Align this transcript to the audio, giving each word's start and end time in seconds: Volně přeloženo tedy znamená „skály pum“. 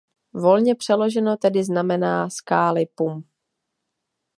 Volně 0.33 0.75
přeloženo 0.75 1.37
tedy 1.37 1.63
znamená 1.63 2.29
„skály 2.29 2.85
pum“. 2.95 3.23